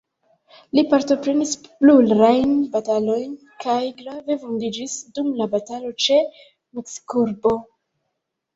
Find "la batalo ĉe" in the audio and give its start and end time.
5.43-6.21